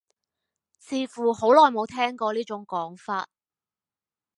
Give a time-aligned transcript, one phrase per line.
[0.79, 3.29] 似乎好耐冇聽過呢種講法